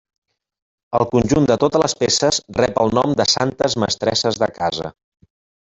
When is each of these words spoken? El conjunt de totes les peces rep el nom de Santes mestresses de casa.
El 0.99 1.05
conjunt 1.11 1.49
de 1.51 1.57
totes 1.65 1.83
les 1.83 1.95
peces 2.01 2.41
rep 2.61 2.81
el 2.85 2.93
nom 3.01 3.13
de 3.21 3.31
Santes 3.37 3.79
mestresses 3.85 4.45
de 4.45 4.53
casa. 4.61 4.93